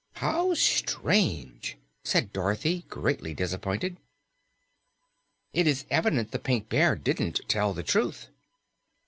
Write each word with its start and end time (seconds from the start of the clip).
"How 0.13 0.55
strange!" 0.55 1.77
said 2.03 2.33
Dorothy, 2.33 2.85
greatly 2.89 3.35
disappointed. 3.35 3.97
"It's 5.53 5.85
evident 5.91 6.31
the 6.31 6.39
Pink 6.39 6.69
Bear 6.69 6.95
didn't 6.95 7.41
tell 7.47 7.71
the 7.75 7.83
truth." 7.83 8.29